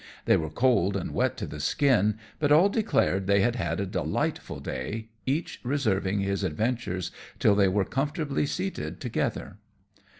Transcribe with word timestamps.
They 0.25 0.35
were 0.35 0.49
cold 0.49 0.97
and 0.97 1.13
wet 1.13 1.37
to 1.37 1.45
the 1.45 1.59
skin, 1.59 2.17
but 2.39 2.51
all 2.51 2.69
declared 2.69 3.27
they 3.27 3.41
had 3.41 3.55
had 3.57 3.79
a 3.79 3.85
delightful 3.85 4.59
day, 4.59 5.09
each 5.27 5.59
reserving 5.63 6.21
his 6.21 6.43
adventures 6.43 7.11
till 7.37 7.53
they 7.53 7.67
were 7.67 7.85
comfortably 7.85 8.47
seated 8.47 8.99
together. 8.99 9.57